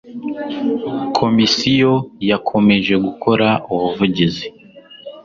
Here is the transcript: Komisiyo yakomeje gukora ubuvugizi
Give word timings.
Komisiyo 1.17 1.93
yakomeje 2.29 2.93
gukora 3.05 3.47
ubuvugizi 3.73 4.47